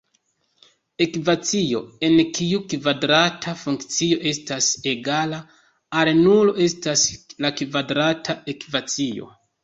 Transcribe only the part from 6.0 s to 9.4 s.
al nulo estas la kvadrata ekvacio.